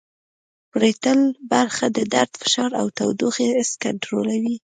پریټل 0.71 1.19
برخه 1.51 1.85
د 1.97 1.99
درد 2.13 2.31
فشار 2.41 2.71
او 2.81 2.87
تودوخې 2.97 3.45
حس 3.57 3.71
کنترولوي 3.85 4.55